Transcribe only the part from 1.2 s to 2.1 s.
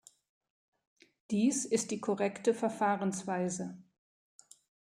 Dies ist die